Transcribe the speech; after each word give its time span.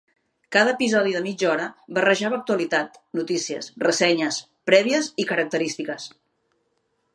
Cada 0.55 0.71
episodi 0.77 1.11
de 1.15 1.19
mitja 1.25 1.49
hora 1.55 1.67
barrejava 1.97 2.39
actualitat, 2.39 2.97
notícies, 3.21 3.69
ressenyes, 3.89 4.41
prèvies 4.71 5.13
i 5.25 5.29
característiques. 5.35 6.11